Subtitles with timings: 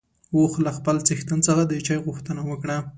[0.35, 2.77] اوښ له خپل څښتن څخه د چای غوښتنه وکړه.